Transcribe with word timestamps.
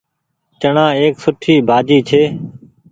چڻآ 0.61 0.85
ايڪ 0.99 1.13
سُٺي 1.23 1.53
ڀآڃي 1.67 1.97
ڇي۔ 2.09 2.21